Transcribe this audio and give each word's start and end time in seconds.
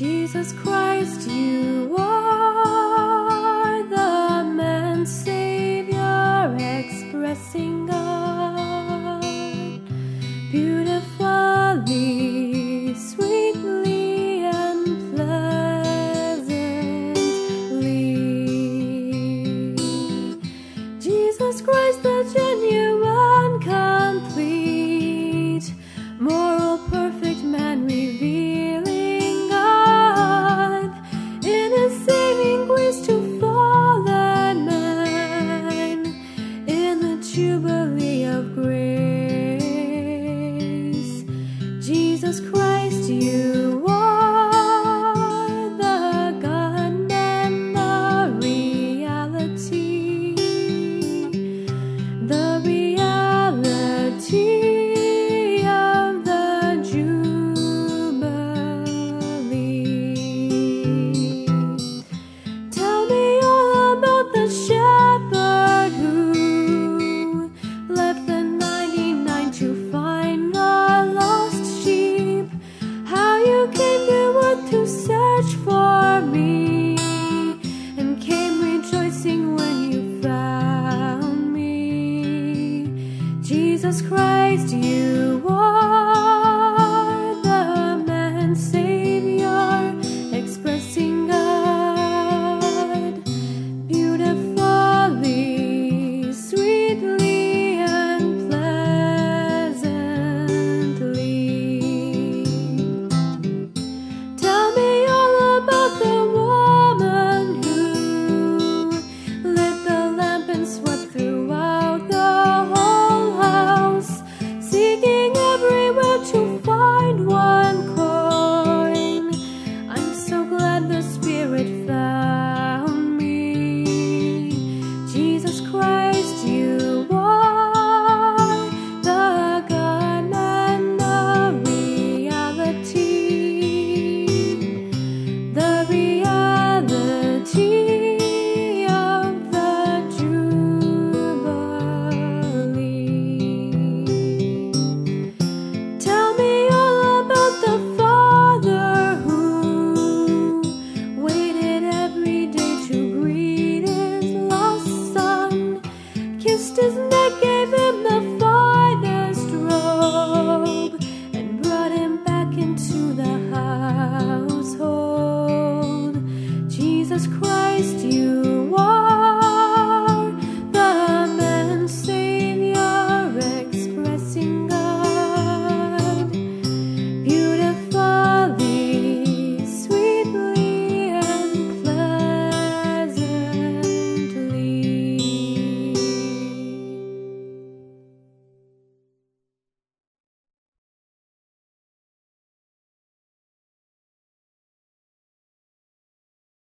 Jesus 0.00 0.54
Christ, 0.54 1.28
you 1.28 1.94
are 1.98 2.29